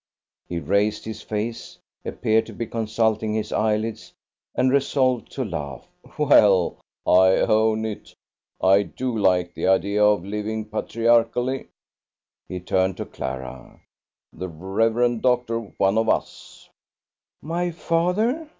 He 0.49 0.57
raised 0.57 1.05
his 1.05 1.21
face, 1.21 1.77
appeared 2.03 2.47
to 2.47 2.53
be 2.53 2.65
consulting 2.65 3.35
his 3.35 3.51
eyelids, 3.51 4.11
and 4.55 4.71
resolved 4.71 5.31
to 5.33 5.45
laugh: 5.45 5.87
"Well, 6.17 6.77
I 7.05 7.35
own 7.37 7.85
it. 7.85 8.15
I 8.59 8.81
do 8.81 9.15
like 9.15 9.53
the 9.53 9.67
idea 9.67 10.03
of 10.03 10.25
living 10.25 10.65
patriarchally." 10.65 11.67
He 12.49 12.59
turned 12.61 12.97
to 12.97 13.05
Clara. 13.05 13.79
"The 14.33 14.49
Rev. 14.49 15.21
Doctor 15.21 15.59
one 15.59 15.99
of 15.99 16.09
us!" 16.09 16.67
"My 17.43 17.69
father?" 17.69 18.49